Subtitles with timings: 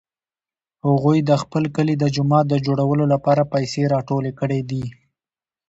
[0.87, 4.83] هغوی د خپل کلي د جومات د جوړولو لپاره پیسې راټولې کړې دي